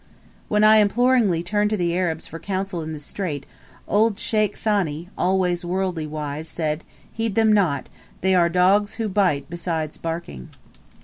[0.47, 3.45] When I imploringly turned to the Arabs for counsel in this strait,
[3.87, 7.87] old Sheikh Thani, always worldly wise, said, "Heed them not;
[8.21, 10.49] they are dogs who bite besides barking."